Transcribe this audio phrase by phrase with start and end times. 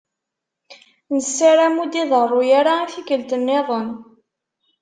[1.13, 3.89] Nessaram ur d-iḍeṛṛu ara i tikkelt-nniḍen.